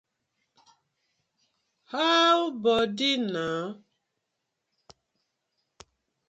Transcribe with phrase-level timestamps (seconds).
[1.91, 3.45] How bodi na?